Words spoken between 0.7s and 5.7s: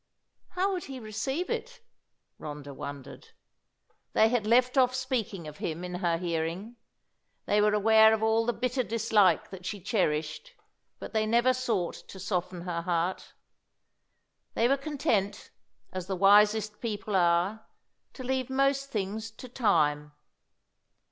would he receive it? Rhoda wondered. They had left off speaking of